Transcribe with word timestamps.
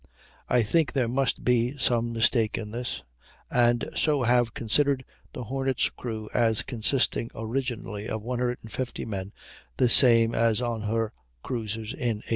I 0.49 0.63
think 0.63 0.93
there 0.93 1.07
must 1.07 1.43
be 1.43 1.77
some 1.77 2.11
mistake 2.11 2.57
in 2.57 2.71
this, 2.71 3.03
and 3.51 3.87
so 3.95 4.23
have 4.23 4.55
considered 4.55 5.05
the 5.31 5.43
Hornet's 5.43 5.91
crew 5.91 6.27
as 6.33 6.63
consisting 6.63 7.29
originally 7.35 8.09
of 8.09 8.23
150 8.23 9.05
men, 9.05 9.31
the 9.77 9.89
same 9.89 10.33
as 10.33 10.59
on 10.59 10.81
her 10.81 11.13
cruises 11.43 11.93
in 11.93 12.17
1812. 12.23 12.23